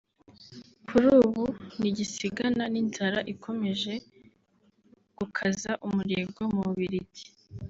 kuri 0.87 1.07
ubu 1.23 1.43
ntigisigana 1.77 2.63
n’inzara 2.73 3.19
ikomeje 3.33 3.93
gukaza 5.17 5.71
umurego 5.87 6.41
mu 6.55 6.61
Bubiligi 6.67 7.25